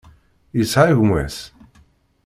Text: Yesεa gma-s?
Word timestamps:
Yesεa 0.57 0.93
gma-s? 0.97 1.37